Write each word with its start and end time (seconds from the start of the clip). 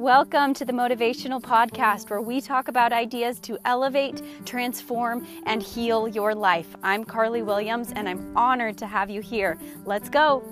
Welcome 0.00 0.54
to 0.54 0.64
the 0.64 0.72
Motivational 0.72 1.42
Podcast, 1.42 2.08
where 2.08 2.22
we 2.22 2.40
talk 2.40 2.68
about 2.68 2.90
ideas 2.90 3.38
to 3.40 3.58
elevate, 3.66 4.22
transform, 4.46 5.26
and 5.44 5.62
heal 5.62 6.08
your 6.08 6.34
life. 6.34 6.74
I'm 6.82 7.04
Carly 7.04 7.42
Williams, 7.42 7.92
and 7.94 8.08
I'm 8.08 8.34
honored 8.34 8.78
to 8.78 8.86
have 8.86 9.10
you 9.10 9.20
here. 9.20 9.58
Let's 9.84 10.08
go. 10.08 10.42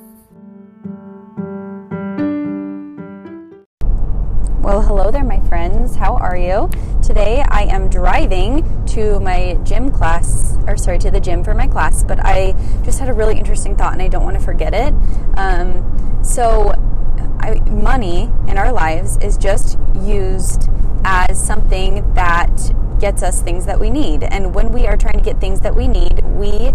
Well, 4.61 4.82
hello 4.82 5.11
there, 5.11 5.25
my 5.25 5.41
friends. 5.49 5.96
How 5.96 6.19
are 6.19 6.37
you? 6.37 6.69
Today 7.03 7.43
I 7.49 7.62
am 7.62 7.89
driving 7.89 8.85
to 8.89 9.19
my 9.21 9.59
gym 9.65 9.91
class, 9.91 10.59
or 10.67 10.77
sorry, 10.77 10.99
to 10.99 11.11
the 11.11 11.21
gym 11.21 11.43
for 11.43 11.55
my 11.55 11.67
class, 11.67 12.05
but 12.05 12.21
I 12.23 12.53
just 12.85 12.99
had 12.99 13.09
a 13.09 13.15
really 13.15 13.39
interesting 13.39 13.77
thought 13.77 13.95
and 13.95 14.03
I 14.03 14.09
don't 14.09 14.25
want 14.25 14.37
to 14.39 14.45
forget 14.45 14.75
it. 14.75 14.93
Um, 15.39 16.23
so, 16.23 16.75
Money 17.71 18.30
in 18.46 18.59
our 18.59 18.73
lives 18.73 19.19
is 19.19 19.37
just 19.37 19.79
used 20.03 20.69
as 21.05 21.43
something 21.43 22.15
that 22.15 22.51
gets 23.01 23.23
us 23.23 23.43
things 23.43 23.66
that 23.66 23.79
we 23.79 23.91
need. 23.91 24.25
And 24.25 24.55
when 24.55 24.73
we 24.73 24.87
are 24.87 24.97
trying 24.97 25.19
to 25.19 25.25
get 25.25 25.41
things 25.41 25.61
that 25.61 25.75
we 25.75 25.89
need, 25.89 26.25
we 26.25 26.73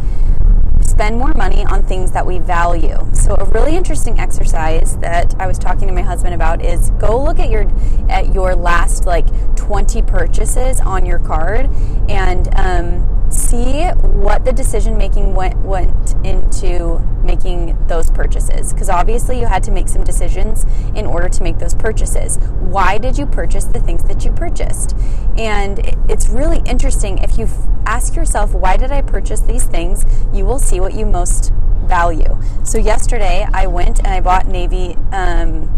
spend 0.82 1.18
more 1.18 1.34
money 1.34 1.66
on 1.66 1.84
things 1.84 2.12
that 2.12 2.26
we 2.26 2.40
value. 2.40 2.98
So 3.14 3.36
a 3.36 3.46
really 3.46 3.76
interesting 3.76 4.20
exercise 4.20 4.98
that 4.98 5.36
I 5.40 5.48
was 5.48 5.58
talking 5.58 5.88
to 5.88 5.94
my 5.94 6.02
husband 6.02 6.34
about 6.34 6.64
is 6.64 6.92
go 6.92 7.22
look 7.22 7.40
at 7.40 7.50
your 7.50 7.72
at 8.10 8.34
your 8.34 8.56
last 8.56 9.06
like 9.06 9.26
20 9.56 10.02
purchases 10.04 10.80
on 10.80 11.06
your 11.06 11.20
card 11.20 11.70
and 12.10 12.48
um, 12.56 13.13
see 13.34 13.88
what 13.88 14.46
the 14.46 14.52
decision 14.52 14.98
making 14.98 15.34
went 15.34 15.56
went 15.58 16.14
into 16.26 17.00
making 17.24 17.78
those 17.88 18.10
purchases 18.12 18.74
because 18.74 18.90
obviously 18.90 19.40
you 19.40 19.46
had 19.46 19.64
to 19.64 19.72
make 19.72 19.88
some 19.88 20.04
decisions 20.04 20.66
in 20.96 21.06
order 21.06 21.30
to 21.30 21.44
make 21.44 21.58
those 21.58 21.74
purchases. 21.74 22.38
Why 22.60 22.98
did 22.98 23.18
you 23.18 23.26
purchase 23.26 23.66
the 23.66 23.80
things 23.80 24.04
that 24.04 24.24
you 24.26 24.32
purchased? 24.32 24.96
And 25.38 25.80
it's 26.10 26.30
really 26.30 26.62
interesting 26.66 27.18
if 27.20 27.38
you 27.38 27.48
ask 27.86 28.16
yourself 28.16 28.54
why 28.54 28.78
did 28.78 28.92
i 28.92 29.02
purchase 29.02 29.42
these 29.42 29.66
things? 29.66 30.06
you 30.34 30.46
will 30.46 30.60
see 30.60 30.80
what 30.80 30.94
you 30.94 31.06
most 31.06 31.52
value. 31.86 32.40
So 32.64 32.78
yesterday 32.78 33.48
i 33.54 33.68
went 33.68 34.00
and 34.00 34.08
i 34.08 34.22
bought 34.22 34.48
navy 34.48 34.96
um, 35.12 35.70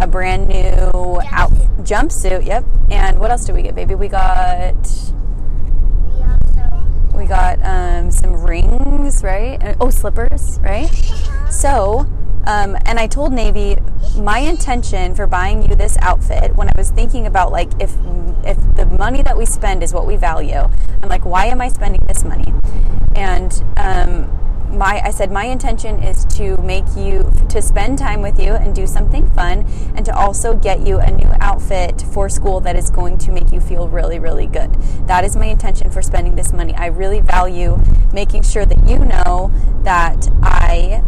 a 0.00 0.06
brand 0.06 0.48
new 0.48 1.20
out 1.32 1.50
jumpsuit 1.82 2.46
yep. 2.46 2.64
And 2.90 3.18
what 3.18 3.30
else 3.30 3.44
did 3.44 3.54
we 3.54 3.62
get 3.62 3.74
baby? 3.74 3.94
We 3.94 4.08
got 4.08 4.74
we 7.18 7.26
got 7.26 7.58
um, 7.62 8.10
some 8.10 8.42
rings, 8.42 9.22
right? 9.22 9.76
Oh, 9.80 9.90
slippers, 9.90 10.60
right? 10.62 10.88
So, 11.50 12.06
um, 12.46 12.76
and 12.86 12.98
I 12.98 13.08
told 13.08 13.32
Navy 13.32 13.76
my 14.16 14.38
intention 14.38 15.14
for 15.14 15.26
buying 15.26 15.68
you 15.68 15.74
this 15.74 15.98
outfit 16.00 16.54
when 16.56 16.68
I 16.68 16.72
was 16.76 16.90
thinking 16.90 17.26
about 17.26 17.50
like 17.50 17.70
if 17.80 17.94
if 18.44 18.56
the 18.76 18.86
money 18.98 19.22
that 19.22 19.36
we 19.36 19.44
spend 19.44 19.82
is 19.82 19.92
what 19.92 20.06
we 20.06 20.16
value, 20.16 20.70
I'm 21.02 21.08
like, 21.08 21.24
why 21.24 21.46
am 21.46 21.60
I 21.60 21.68
spending 21.68 22.00
this 22.06 22.24
money? 22.24 22.52
And 23.16 23.52
um, 23.76 24.47
my 24.70 25.00
I 25.04 25.10
said 25.10 25.30
my 25.30 25.44
intention 25.44 26.02
is 26.02 26.24
to 26.36 26.56
make 26.58 26.84
you 26.96 27.30
to 27.48 27.62
spend 27.62 27.98
time 27.98 28.22
with 28.22 28.38
you 28.38 28.52
and 28.52 28.74
do 28.74 28.86
something 28.86 29.28
fun 29.30 29.66
and 29.94 30.04
to 30.06 30.14
also 30.14 30.54
get 30.54 30.86
you 30.86 30.98
a 30.98 31.10
new 31.10 31.30
outfit 31.40 32.02
for 32.12 32.28
school 32.28 32.60
that 32.60 32.76
is 32.76 32.90
going 32.90 33.18
to 33.18 33.32
make 33.32 33.52
you 33.52 33.60
feel 33.60 33.88
really 33.88 34.18
really 34.18 34.46
good. 34.46 34.72
That 35.06 35.24
is 35.24 35.36
my 35.36 35.46
intention 35.46 35.90
for 35.90 36.02
spending 36.02 36.36
this 36.36 36.52
money. 36.52 36.74
I 36.74 36.86
really 36.86 37.20
value 37.20 37.78
making 38.12 38.42
sure 38.42 38.66
that 38.66 38.88
you 38.88 38.98
know 38.98 39.50
that 39.84 40.28
I 40.42 41.02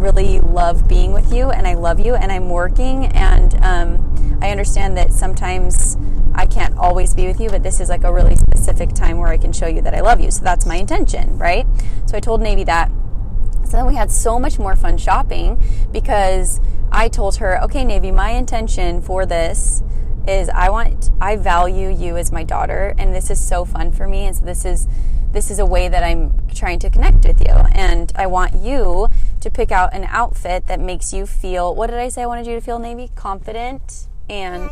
really 0.00 0.40
love 0.40 0.88
being 0.88 1.12
with 1.12 1.32
you 1.32 1.50
and 1.50 1.66
I 1.66 1.74
love 1.74 2.00
you 2.00 2.14
and 2.14 2.32
I'm 2.32 2.48
working 2.48 3.06
and 3.06 3.54
um, 3.62 4.38
I 4.42 4.50
understand 4.50 4.96
that 4.96 5.12
sometimes 5.12 5.96
I 6.40 6.46
can't 6.46 6.74
always 6.78 7.14
be 7.14 7.26
with 7.26 7.38
you, 7.38 7.50
but 7.50 7.62
this 7.62 7.80
is 7.80 7.90
like 7.90 8.02
a 8.02 8.10
really 8.10 8.34
specific 8.34 8.94
time 8.94 9.18
where 9.18 9.28
I 9.28 9.36
can 9.36 9.52
show 9.52 9.66
you 9.66 9.82
that 9.82 9.94
I 9.94 10.00
love 10.00 10.22
you. 10.22 10.30
So 10.30 10.42
that's 10.42 10.64
my 10.64 10.76
intention, 10.76 11.36
right? 11.36 11.66
So 12.06 12.16
I 12.16 12.20
told 12.20 12.40
Navy 12.40 12.64
that. 12.64 12.90
So 13.66 13.72
then 13.76 13.84
we 13.84 13.94
had 13.94 14.10
so 14.10 14.40
much 14.40 14.58
more 14.58 14.74
fun 14.74 14.96
shopping 14.96 15.62
because 15.92 16.62
I 16.90 17.08
told 17.08 17.36
her, 17.36 17.62
okay, 17.64 17.84
Navy, 17.84 18.10
my 18.10 18.30
intention 18.30 19.02
for 19.02 19.26
this 19.26 19.82
is 20.26 20.48
I 20.48 20.70
want, 20.70 21.10
I 21.20 21.36
value 21.36 21.90
you 21.90 22.16
as 22.16 22.32
my 22.32 22.42
daughter, 22.42 22.94
and 22.96 23.14
this 23.14 23.30
is 23.30 23.38
so 23.38 23.66
fun 23.66 23.92
for 23.92 24.08
me. 24.08 24.24
And 24.24 24.34
so 24.34 24.42
this 24.46 24.64
is, 24.64 24.88
this 25.32 25.50
is 25.50 25.58
a 25.58 25.66
way 25.66 25.88
that 25.88 26.02
I'm 26.02 26.32
trying 26.54 26.78
to 26.78 26.88
connect 26.88 27.26
with 27.26 27.40
you. 27.40 27.52
And 27.52 28.12
I 28.16 28.26
want 28.26 28.54
you 28.54 29.08
to 29.40 29.50
pick 29.50 29.70
out 29.70 29.92
an 29.92 30.04
outfit 30.04 30.68
that 30.68 30.80
makes 30.80 31.12
you 31.12 31.26
feel, 31.26 31.74
what 31.74 31.90
did 31.90 31.98
I 31.98 32.08
say 32.08 32.22
I 32.22 32.26
wanted 32.26 32.46
you 32.46 32.54
to 32.54 32.62
feel, 32.62 32.78
Navy? 32.78 33.10
Confident 33.14 34.06
and, 34.30 34.70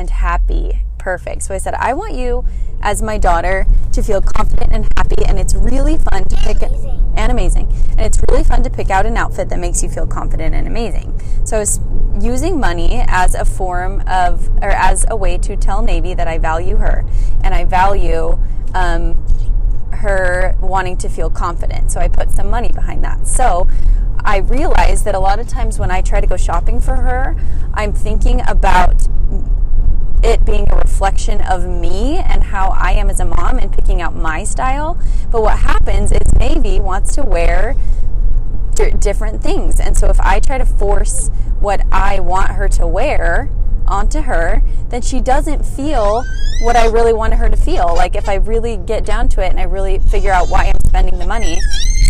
and 0.00 0.10
happy. 0.10 0.80
Perfect. 0.98 1.42
So 1.42 1.54
I 1.54 1.58
said, 1.58 1.74
I 1.74 1.92
want 1.94 2.14
you 2.14 2.44
as 2.82 3.02
my 3.02 3.18
daughter 3.18 3.66
to 3.92 4.02
feel 4.02 4.20
confident 4.20 4.72
and 4.72 4.88
happy. 4.96 5.24
And 5.26 5.38
it's 5.38 5.54
really 5.54 5.98
fun 5.98 6.24
to 6.24 6.36
pick 6.36 6.62
amazing. 6.62 7.12
and 7.16 7.30
amazing. 7.30 7.72
And 7.90 8.00
it's 8.00 8.18
really 8.28 8.42
fun 8.42 8.62
to 8.64 8.70
pick 8.70 8.90
out 8.90 9.06
an 9.06 9.16
outfit 9.16 9.48
that 9.50 9.58
makes 9.58 9.82
you 9.82 9.88
feel 9.88 10.06
confident 10.06 10.54
and 10.54 10.66
amazing. 10.66 11.20
So 11.44 11.56
I 11.56 11.60
was 11.60 11.80
using 12.20 12.58
money 12.58 13.04
as 13.08 13.34
a 13.34 13.44
form 13.44 14.02
of, 14.06 14.48
or 14.62 14.70
as 14.70 15.06
a 15.08 15.16
way 15.16 15.38
to 15.38 15.56
tell 15.56 15.82
Navy 15.82 16.14
that 16.14 16.26
I 16.26 16.38
value 16.38 16.76
her 16.76 17.04
and 17.42 17.54
I 17.54 17.64
value 17.64 18.38
um, 18.74 19.14
her 19.92 20.56
wanting 20.60 20.96
to 20.98 21.08
feel 21.08 21.30
confident. 21.30 21.92
So 21.92 22.00
I 22.00 22.08
put 22.08 22.30
some 22.30 22.48
money 22.48 22.70
behind 22.72 23.04
that. 23.04 23.26
So 23.26 23.68
I 24.22 24.38
realized 24.38 25.04
that 25.06 25.14
a 25.14 25.18
lot 25.18 25.40
of 25.40 25.48
times 25.48 25.78
when 25.78 25.90
I 25.90 26.02
try 26.02 26.20
to 26.20 26.26
go 26.26 26.36
shopping 26.36 26.80
for 26.80 26.96
her, 26.96 27.36
I'm 27.74 27.92
thinking 27.92 28.42
about 28.46 29.06
it 30.22 30.44
being 30.44 30.70
a 30.70 30.76
reflection 30.76 31.40
of 31.42 31.66
me 31.66 32.18
and 32.18 32.44
how 32.44 32.70
I 32.70 32.92
am 32.92 33.10
as 33.10 33.20
a 33.20 33.24
mom 33.24 33.58
and 33.58 33.72
picking 33.72 34.00
out 34.00 34.14
my 34.14 34.44
style. 34.44 34.98
But 35.30 35.42
what 35.42 35.58
happens 35.58 36.12
is 36.12 36.32
Navy 36.34 36.80
wants 36.80 37.14
to 37.14 37.22
wear 37.22 37.74
d- 38.74 38.92
different 38.98 39.42
things. 39.42 39.80
And 39.80 39.96
so 39.96 40.08
if 40.08 40.20
I 40.20 40.40
try 40.40 40.58
to 40.58 40.66
force 40.66 41.30
what 41.60 41.82
I 41.90 42.20
want 42.20 42.50
her 42.50 42.68
to 42.68 42.86
wear, 42.86 43.50
onto 43.90 44.22
her, 44.22 44.62
then 44.88 45.02
she 45.02 45.20
doesn't 45.20 45.64
feel 45.64 46.24
what 46.62 46.76
I 46.76 46.86
really 46.86 47.12
wanted 47.12 47.36
her 47.36 47.48
to 47.48 47.56
feel. 47.56 47.94
Like 47.94 48.14
if 48.14 48.28
I 48.28 48.34
really 48.34 48.76
get 48.76 49.04
down 49.04 49.28
to 49.30 49.44
it 49.44 49.50
and 49.50 49.58
I 49.58 49.64
really 49.64 49.98
figure 49.98 50.32
out 50.32 50.48
why 50.48 50.66
I'm 50.66 50.80
spending 50.86 51.18
the 51.18 51.26
money. 51.26 51.58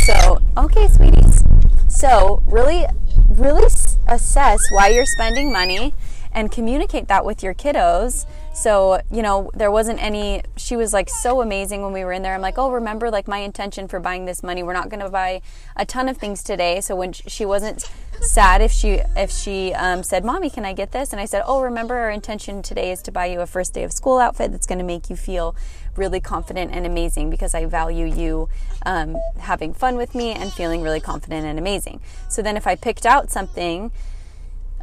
So, 0.05 0.39
okay, 0.57 0.89
sweeties. 0.89 1.43
So, 1.89 2.43
really, 2.47 2.85
really 3.29 3.67
assess 4.07 4.61
why 4.71 4.89
you're 4.89 5.07
spending 5.07 5.53
money 5.53 5.95
and 6.33 6.51
communicate 6.51 7.09
that 7.09 7.25
with 7.25 7.43
your 7.43 7.55
kiddos. 7.55 8.27
So, 8.55 9.01
you 9.11 9.23
know, 9.23 9.51
there 9.55 9.71
wasn't 9.71 10.03
any, 10.03 10.43
she 10.57 10.77
was 10.77 10.93
like 10.93 11.09
so 11.09 11.41
amazing 11.41 11.83
when 11.83 11.93
we 11.93 12.05
were 12.05 12.13
in 12.13 12.23
there. 12.23 12.35
I'm 12.35 12.41
like, 12.41 12.59
oh, 12.59 12.71
remember, 12.71 13.11
like 13.11 13.27
my 13.27 13.39
intention 13.39 13.89
for 13.89 14.01
buying 14.01 14.27
this 14.27 14.43
money, 14.43 14.63
we're 14.63 14.73
not 14.73 14.89
going 14.89 15.01
to 15.01 15.09
buy 15.09 15.43
a 15.77 15.85
ton 15.85 16.09
of 16.09 16.19
things 16.19 16.43
today. 16.43 16.81
So 16.81 16.95
when 16.95 17.13
she 17.13 17.45
wasn't 17.45 17.89
sad 18.21 18.61
if 18.61 18.71
she, 18.71 19.01
if 19.17 19.31
she 19.31 19.73
um, 19.75 20.03
said, 20.03 20.25
mommy, 20.25 20.51
can 20.51 20.65
I 20.65 20.73
get 20.73 20.93
this? 20.93 21.13
And 21.13 21.21
I 21.21 21.25
said, 21.25 21.43
oh, 21.47 21.63
remember, 21.63 21.97
our 21.97 22.11
intention 22.11 22.63
today 22.63 22.91
is 22.93 23.03
to 23.03 23.13
buy 23.13 23.27
you 23.27 23.41
a 23.41 23.47
first 23.47 23.73
day 23.73 23.83
of 23.83 23.93
school 23.93 24.19
outfit 24.19 24.53
that's 24.53 24.67
going 24.67 24.79
to 24.79 24.85
make 24.85 25.11
you 25.11 25.17
feel 25.17 25.57
really 25.97 26.21
confident 26.21 26.73
and 26.73 26.87
amazing 26.87 27.31
because 27.31 27.55
I 27.55 27.67
value 27.67 28.07
you 28.07 28.49
um, 28.87 29.17
having 29.39 29.73
fun 29.73 29.97
with 29.97 30.15
me 30.15 30.33
and 30.33 30.53
feeling 30.53 30.83
really 30.83 31.01
confident 31.01 31.47
and 31.47 31.59
amazing. 31.59 32.01
So 32.29 32.43
then 32.43 32.57
if 32.57 32.67
I 32.67 32.75
picked 32.75 33.07
out 33.07 33.31
something, 33.31 33.91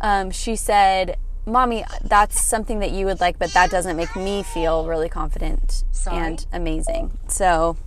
um, 0.01 0.31
she 0.31 0.55
said, 0.55 1.17
mommy, 1.47 1.83
that's 2.03 2.41
something 2.41 2.79
that 2.79 2.91
you 2.91 3.05
would 3.05 3.19
like, 3.19 3.39
but 3.39 3.53
that 3.53 3.71
doesn't 3.71 3.97
make 3.97 4.15
me 4.15 4.43
feel 4.43 4.85
really 4.85 5.09
confident 5.09 5.83
Sorry. 5.91 6.17
and 6.17 6.45
amazing. 6.51 7.17
So 7.27 7.77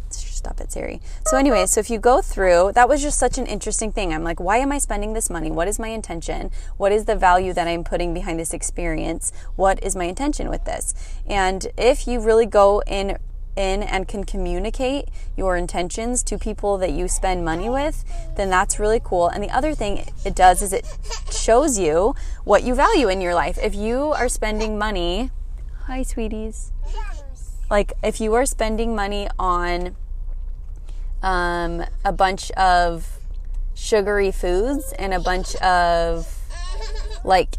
stop 0.40 0.60
it, 0.60 0.72
Siri. 0.72 1.00
So, 1.26 1.36
anyway, 1.36 1.66
so 1.66 1.80
if 1.80 1.90
you 1.90 1.98
go 1.98 2.22
through, 2.22 2.72
that 2.74 2.88
was 2.88 3.02
just 3.02 3.18
such 3.18 3.36
an 3.38 3.46
interesting 3.46 3.92
thing. 3.92 4.12
I'm 4.12 4.24
like, 4.24 4.40
why 4.40 4.56
am 4.56 4.72
I 4.72 4.78
spending 4.78 5.12
this 5.12 5.28
money? 5.28 5.50
What 5.50 5.68
is 5.68 5.78
my 5.78 5.88
intention? 5.88 6.50
What 6.78 6.92
is 6.92 7.04
the 7.04 7.14
value 7.14 7.52
that 7.52 7.68
I'm 7.68 7.84
putting 7.84 8.14
behind 8.14 8.40
this 8.40 8.54
experience? 8.54 9.32
What 9.56 9.82
is 9.84 9.94
my 9.94 10.04
intention 10.04 10.48
with 10.48 10.64
this? 10.64 10.94
And 11.26 11.66
if 11.76 12.08
you 12.08 12.20
really 12.20 12.46
go 12.46 12.82
in 12.86 13.18
in 13.56 13.82
and 13.82 14.06
can 14.08 14.24
communicate 14.24 15.08
your 15.36 15.56
intentions 15.56 16.22
to 16.24 16.38
people 16.38 16.78
that 16.78 16.92
you 16.92 17.08
spend 17.08 17.44
money 17.44 17.68
with, 17.68 18.04
then 18.36 18.50
that's 18.50 18.78
really 18.78 19.00
cool. 19.02 19.28
And 19.28 19.42
the 19.42 19.50
other 19.50 19.74
thing 19.74 20.04
it 20.24 20.34
does 20.34 20.62
is 20.62 20.72
it 20.72 20.86
shows 21.30 21.78
you 21.78 22.14
what 22.44 22.62
you 22.62 22.74
value 22.74 23.08
in 23.08 23.20
your 23.20 23.34
life. 23.34 23.58
If 23.62 23.74
you 23.74 24.12
are 24.12 24.28
spending 24.28 24.78
money, 24.78 25.30
hi, 25.86 26.02
sweeties. 26.02 26.72
Like, 27.70 27.92
if 28.02 28.20
you 28.20 28.34
are 28.34 28.46
spending 28.46 28.96
money 28.96 29.28
on 29.38 29.94
um, 31.22 31.84
a 32.04 32.12
bunch 32.12 32.50
of 32.52 33.18
sugary 33.74 34.30
foods 34.30 34.92
and 34.98 35.14
a 35.14 35.20
bunch 35.20 35.54
of 35.56 36.28
like 37.24 37.56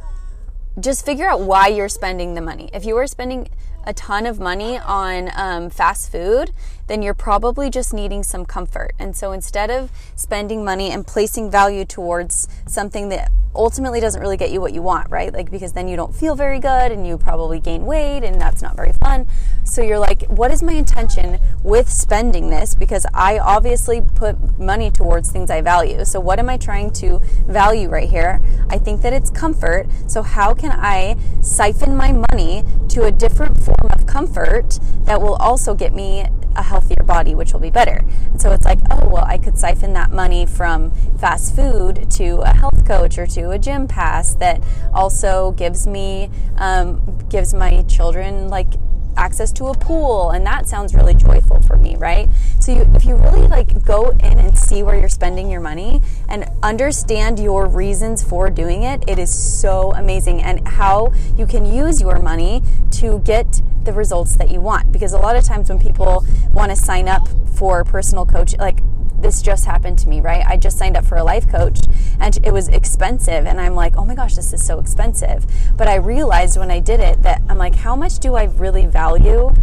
just 0.79 1.05
figure 1.05 1.27
out 1.27 1.41
why 1.41 1.67
you're 1.67 1.89
spending 1.89 2.33
the 2.35 2.41
money. 2.41 2.69
If 2.73 2.85
you 2.85 2.95
are 2.97 3.07
spending 3.07 3.49
a 3.83 3.94
ton 3.94 4.25
of 4.25 4.39
money 4.39 4.78
on 4.78 5.30
um, 5.36 5.69
fast 5.69 6.12
food, 6.12 6.51
then 6.88 7.01
you're 7.01 7.13
probably 7.13 7.69
just 7.69 7.94
needing 7.94 8.24
some 8.24 8.45
comfort. 8.45 8.94
And 9.00 9.16
so 9.16 9.31
instead 9.31 9.69
of 9.69 9.92
spending 10.16 10.63
money 10.63 10.92
and 10.92 11.06
placing 11.06 11.50
value 11.50 11.86
towards 11.86 12.48
something 12.68 13.10
that 13.10 13.31
ultimately 13.56 14.00
doesn't 14.00 14.21
really 14.21 14.38
get 14.38 14.51
you 14.51 14.62
what 14.62 14.74
you 14.74 14.81
want, 14.81 15.09
right? 15.09 15.33
Like, 15.33 15.51
because 15.51 15.74
then 15.74 15.88
you 15.88 15.95
don't 15.95 16.15
feel 16.15 16.36
very 16.36 16.59
good 16.59 16.92
and 16.92 17.06
you 17.06 17.18
probably 17.18 17.59
gain 17.59 17.86
weight 17.86 18.24
and 18.24 18.39
that's 18.39 18.62
not 18.62 18.75
very 18.75 18.94
fun. 18.94 19.27
So 19.63 19.81
you're 19.81 20.00
like, 20.00 20.24
what 20.27 20.51
is 20.51 20.63
my 20.63 20.74
intention 20.74 21.39
with 21.63 21.89
spending 21.89 22.50
this? 22.50 22.75
Because 22.75 23.06
I 23.13 23.39
obviously 23.39 24.01
put 24.01 24.59
money 24.59 24.89
towards 24.92 25.31
things 25.31 25.51
I 25.51 25.62
value. 25.62 26.03
So 26.06 26.19
what 26.19 26.39
am 26.39 26.50
I 26.50 26.57
trying 26.57 26.92
to 26.94 27.19
value 27.48 27.89
right 27.89 28.09
here? 28.09 28.39
I 28.69 28.77
think 28.77 29.01
that 29.01 29.13
it's 29.13 29.30
comfort. 29.30 29.88
So 30.07 30.21
how 30.21 30.54
can 30.54 30.71
I 30.71 31.18
siphon 31.42 31.95
my 31.95 32.12
money 32.31 32.63
to 32.89 33.04
a 33.04 33.12
different 33.12 33.62
form 33.63 33.89
of 33.92 34.06
comfort 34.06 34.80
that 35.04 35.21
will 35.21 35.36
also 35.36 35.74
get 35.74 35.94
me 35.94 36.25
a 36.56 36.63
healthier 36.63 37.03
body, 37.03 37.36
which 37.36 37.53
will 37.53 37.59
be 37.59 37.69
better. 37.69 38.01
So 38.38 38.51
it's 38.51 38.65
like, 38.65 38.80
oh, 38.89 39.07
well, 39.07 39.25
I 39.25 39.38
could 39.38 39.57
siphon 39.57 39.94
that 39.94 40.12
money 40.12 40.45
from 40.45 40.92
fast 41.18 41.56
food 41.56 42.09
to 42.12 42.38
a 42.42 42.53
health 42.53 42.86
coach 42.86 43.18
or 43.18 43.27
to 43.27 43.51
a 43.51 43.59
gym 43.59 43.88
pass 43.88 44.36
that 44.36 44.62
also 44.94 45.51
gives 45.51 45.88
me, 45.88 46.30
um, 46.57 47.18
gives 47.30 47.53
my 47.53 47.83
children 47.83 48.50
like 48.50 48.74
access 49.18 49.51
to 49.53 49.65
a 49.68 49.74
pool. 49.74 50.31
And 50.31 50.45
that 50.45 50.68
sounds 50.68 50.95
really 50.95 51.13
joyful 51.13 51.62
for 51.62 51.75
me 51.75 51.92
right? 52.01 52.27
So 52.59 52.74
you, 52.74 52.81
if 52.95 53.06
you 53.06 53.15
really 53.15 53.47
like 53.47 53.86
go 53.86 54.09
in 54.09 54.39
and 54.39 54.57
see 54.57 54.83
where 54.83 55.00
you're 55.00 55.09
spending 55.09 55.50
your 55.50 55.62
money 55.62 56.01
and 56.27 56.50
understand 56.63 57.39
your 57.39 57.68
reasons 57.68 58.24
for 58.24 58.50
doing 58.50 58.83
it 58.83 59.04
it 59.07 59.19
is 59.19 59.31
so 59.31 59.94
amazing. 59.94 60.42
And 60.42 60.68
how 60.68 61.13
you 61.38 61.45
can 61.45 61.65
use 61.65 62.01
your 62.01 62.19
money 62.19 62.63
to 62.92 63.19
get 63.19 63.62
the 63.86 63.94
results 63.94 64.36
that 64.36 64.51
you 64.51 64.62
want 64.62 64.92
because 64.92 65.13
a 65.13 65.18
lot 65.18 65.36
of 65.36 65.44
times 65.44 65.69
when 65.69 65.80
people 65.80 66.25
want 66.54 66.69
to 66.69 66.75
sign 66.75 67.07
up 67.07 67.28
for 67.56 67.83
personal 67.83 68.25
coach 68.25 68.56
like 68.57 68.80
this 69.22 69.42
just 69.42 69.66
happened 69.66 70.00
to 70.00 70.10
me, 70.10 70.19
right? 70.19 70.44
I 70.45 70.57
just 70.57 70.78
signed 70.78 70.98
up 70.98 71.06
for 71.06 71.18
a 71.18 71.24
life 71.24 71.48
coach 71.48 71.80
and 72.19 72.38
it 72.44 72.51
was 72.51 72.68
expensive. 72.68 73.45
And 73.45 73.60
I'm 73.60 73.75
like, 73.75 73.95
oh 73.95 74.06
my 74.06 74.16
gosh, 74.16 74.36
this 74.36 74.51
is 74.54 74.66
so 74.66 74.80
expensive. 74.80 75.45
But 75.78 75.88
I 75.88 75.95
realized 75.95 76.57
when 76.57 76.72
I 76.72 76.80
did 76.80 77.00
it 77.00 77.22
that 77.24 77.42
I'm 77.50 77.57
like, 77.57 77.75
how 77.75 77.95
much 77.95 78.19
do 78.19 78.36
I 78.36 78.45
really 78.45 78.86
value 78.86 79.54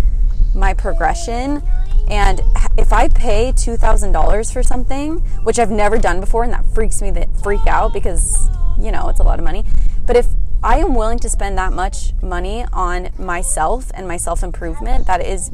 my 0.55 0.75
progression? 0.75 1.63
And 2.09 2.41
if 2.79 2.93
I 2.93 3.09
pay 3.09 3.53
$2,000 3.53 4.53
for 4.53 4.63
something, 4.63 5.19
which 5.43 5.59
I've 5.59 5.71
never 5.71 5.99
done 5.99 6.21
before, 6.21 6.45
and 6.45 6.53
that 6.53 6.65
freaks 6.67 7.03
me 7.03 7.11
that 7.13 7.29
freak 7.43 7.67
out 7.67 7.93
because, 7.93 8.49
you 8.79 8.91
know, 8.91 9.09
it's 9.09 9.21
a 9.21 9.25
lot 9.25 9.39
of 9.39 9.45
money. 9.45 9.65
But 10.07 10.17
if 10.17 10.27
I 10.63 10.79
am 10.79 10.95
willing 10.95 11.21
to 11.21 11.29
spend 11.29 11.57
that 11.59 11.73
much 11.73 12.15
money 12.21 12.65
on 12.73 13.11
myself 13.17 13.91
and 13.95 14.09
my 14.09 14.17
self 14.17 14.43
improvement, 14.43 15.07
that 15.07 15.25
is 15.25 15.51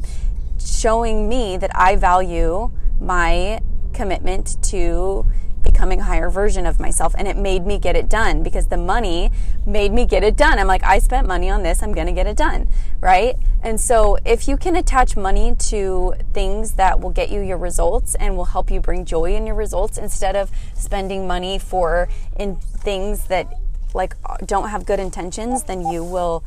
showing 0.59 1.29
me 1.29 1.57
that 1.57 1.71
I 1.75 1.95
value 1.95 2.71
my 2.99 3.61
commitment 3.93 4.61
to 4.63 5.25
becoming 5.61 5.99
a 5.99 6.03
higher 6.03 6.29
version 6.29 6.65
of 6.65 6.79
myself 6.79 7.15
and 7.17 7.27
it 7.27 7.35
made 7.35 7.65
me 7.65 7.79
get 7.79 7.95
it 7.95 8.07
done 8.07 8.43
because 8.43 8.67
the 8.67 8.77
money 8.77 9.31
made 9.65 9.91
me 9.91 10.05
get 10.05 10.23
it 10.23 10.35
done. 10.35 10.59
I'm 10.59 10.67
like 10.67 10.83
I 10.83 10.99
spent 10.99 11.27
money 11.27 11.49
on 11.49 11.63
this, 11.63 11.83
I'm 11.83 11.91
going 11.91 12.07
to 12.07 12.13
get 12.13 12.27
it 12.27 12.37
done, 12.37 12.67
right? 12.99 13.35
And 13.61 13.81
so 13.81 14.17
if 14.25 14.47
you 14.47 14.57
can 14.57 14.75
attach 14.75 15.17
money 15.17 15.55
to 15.69 16.13
things 16.33 16.73
that 16.73 16.99
will 16.99 17.09
get 17.09 17.29
you 17.29 17.41
your 17.41 17.57
results 17.57 18.15
and 18.15 18.37
will 18.37 18.45
help 18.45 18.69
you 18.71 18.79
bring 18.79 19.05
joy 19.05 19.35
in 19.35 19.45
your 19.45 19.55
results 19.55 19.97
instead 19.97 20.35
of 20.35 20.51
spending 20.75 21.27
money 21.27 21.57
for 21.57 22.07
in 22.37 22.55
things 22.55 23.25
that 23.25 23.51
like 23.95 24.15
don't 24.45 24.69
have 24.69 24.85
good 24.85 24.99
intentions, 24.99 25.63
then 25.63 25.81
you 25.87 26.03
will 26.03 26.43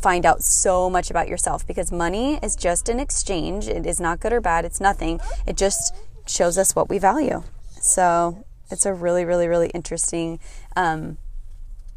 find 0.00 0.26
out 0.26 0.42
so 0.42 0.90
much 0.90 1.10
about 1.10 1.28
yourself 1.28 1.66
because 1.66 1.92
money 1.92 2.38
is 2.42 2.56
just 2.56 2.88
an 2.88 2.98
exchange. 2.98 3.68
It 3.68 3.86
is 3.86 4.00
not 4.00 4.20
good 4.20 4.32
or 4.32 4.40
bad. 4.40 4.64
It's 4.64 4.80
nothing. 4.80 5.20
It 5.46 5.56
just 5.56 5.94
shows 6.26 6.58
us 6.58 6.74
what 6.74 6.88
we 6.88 6.98
value. 6.98 7.42
So 7.80 8.44
it's 8.70 8.86
a 8.86 8.92
really, 8.92 9.24
really, 9.24 9.46
really 9.46 9.68
interesting, 9.68 10.40
um, 10.76 11.18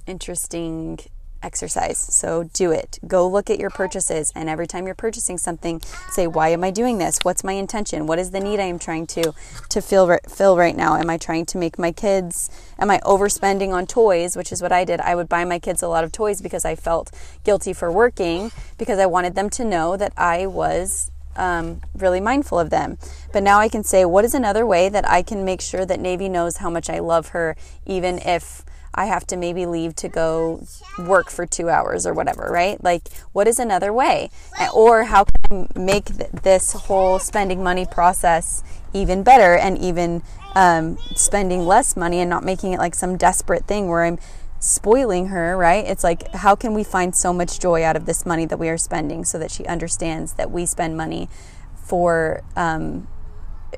interesting 0.05 0.99
exercise. 1.45 1.97
So 1.97 2.49
do 2.53 2.71
it. 2.71 2.99
Go 3.07 3.27
look 3.27 3.49
at 3.49 3.59
your 3.59 3.69
purchases, 3.69 4.33
and 4.35 4.49
every 4.49 4.67
time 4.67 4.85
you're 4.85 4.95
purchasing 4.95 5.37
something, 5.37 5.81
say, 6.09 6.25
"Why 6.27 6.49
am 6.49 6.63
I 6.63 6.71
doing 6.71 6.97
this? 6.97 7.19
What's 7.23 7.43
my 7.43 7.53
intention? 7.53 8.07
What 8.07 8.19
is 8.19 8.31
the 8.31 8.39
need 8.39 8.59
I 8.59 8.65
am 8.65 8.79
trying 8.79 9.07
to 9.07 9.33
to 9.69 9.81
fill 9.81 10.17
fill 10.27 10.57
right 10.57 10.75
now? 10.75 10.95
Am 10.97 11.09
I 11.09 11.17
trying 11.17 11.45
to 11.47 11.57
make 11.57 11.77
my 11.79 11.91
kids? 11.91 12.49
Am 12.79 12.89
I 12.89 12.99
overspending 12.99 13.71
on 13.73 13.85
toys? 13.85 14.35
Which 14.35 14.51
is 14.51 14.61
what 14.61 14.71
I 14.71 14.83
did. 14.83 14.99
I 14.99 15.15
would 15.15 15.29
buy 15.29 15.45
my 15.45 15.59
kids 15.59 15.81
a 15.83 15.87
lot 15.87 16.03
of 16.03 16.11
toys 16.11 16.41
because 16.41 16.65
I 16.65 16.75
felt 16.75 17.11
guilty 17.43 17.73
for 17.73 17.91
working 17.91 18.51
because 18.77 18.99
I 18.99 19.05
wanted 19.05 19.35
them 19.35 19.49
to 19.51 19.63
know 19.63 19.95
that 19.97 20.13
I 20.17 20.47
was 20.47 21.11
um, 21.35 21.81
really 21.95 22.19
mindful 22.19 22.59
of 22.59 22.69
them. 22.69 22.97
But 23.33 23.43
now 23.43 23.59
I 23.59 23.69
can 23.69 23.83
say, 23.83 24.05
what 24.05 24.25
is 24.25 24.33
another 24.33 24.65
way 24.65 24.89
that 24.89 25.07
I 25.07 25.21
can 25.21 25.43
make 25.45 25.61
sure 25.61 25.85
that 25.85 25.99
Navy 25.99 26.29
knows 26.29 26.57
how 26.57 26.69
much 26.69 26.89
I 26.89 26.99
love 26.99 27.29
her, 27.29 27.55
even 27.85 28.19
if 28.19 28.63
I 28.95 29.05
have 29.05 29.27
to 29.27 29.37
maybe 29.37 29.65
leave 29.65 29.95
to 29.97 30.09
go 30.09 30.65
work 30.97 31.29
for 31.29 31.45
two 31.45 31.69
hours 31.69 32.07
or 32.07 32.13
whatever, 32.13 32.47
right? 32.49 32.81
Like, 32.83 33.09
what 33.33 33.47
is 33.47 33.59
another 33.59 33.93
way? 33.93 34.29
Or 34.73 35.03
how 35.03 35.25
can 35.25 35.67
I 35.75 35.79
make 35.79 36.05
th- 36.05 36.31
this 36.43 36.71
whole 36.71 37.19
spending 37.19 37.61
money 37.61 37.85
process 37.85 38.63
even 38.93 39.23
better 39.23 39.55
and 39.55 39.77
even 39.77 40.23
um, 40.55 40.97
spending 41.15 41.65
less 41.65 41.95
money 41.95 42.19
and 42.19 42.29
not 42.29 42.43
making 42.43 42.73
it 42.73 42.79
like 42.79 42.95
some 42.95 43.17
desperate 43.17 43.65
thing 43.65 43.89
where 43.89 44.03
I'm 44.03 44.17
spoiling 44.59 45.27
her, 45.27 45.57
right? 45.57 45.85
It's 45.85 46.03
like, 46.03 46.31
how 46.33 46.55
can 46.55 46.73
we 46.73 46.83
find 46.83 47.15
so 47.15 47.31
much 47.33 47.59
joy 47.59 47.83
out 47.83 47.95
of 47.95 48.05
this 48.05 48.25
money 48.25 48.45
that 48.45 48.57
we 48.57 48.69
are 48.69 48.77
spending 48.77 49.25
so 49.25 49.37
that 49.37 49.51
she 49.51 49.65
understands 49.65 50.33
that 50.33 50.49
we 50.51 50.65
spend 50.65 50.97
money 50.97 51.29
for, 51.75 52.41
um, 52.55 53.07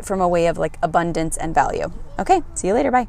from 0.01 0.21
a 0.21 0.27
way 0.27 0.47
of 0.47 0.57
like 0.57 0.77
abundance 0.81 1.37
and 1.37 1.53
value? 1.53 1.91
Okay, 2.19 2.41
see 2.55 2.67
you 2.67 2.73
later. 2.73 2.91
Bye. 2.91 3.05